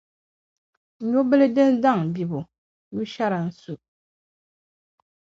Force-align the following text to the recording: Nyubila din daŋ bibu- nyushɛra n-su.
Nyubila 1.09 1.45
din 1.55 1.71
daŋ 1.83 1.99
bibu- 2.13 2.39
nyushɛra 2.93 3.37
n-su. 3.47 3.73